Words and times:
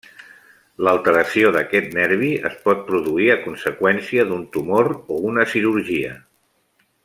L'alteració 0.85 1.51
d'aquest 1.55 1.91
nervi 1.97 2.31
es 2.49 2.55
pot 2.65 2.81
produir 2.89 3.29
a 3.35 3.37
conseqüència 3.45 4.27
d'un 4.31 4.43
tumor 4.57 4.91
o 5.17 5.21
una 5.35 5.47
cirurgia. 5.55 6.19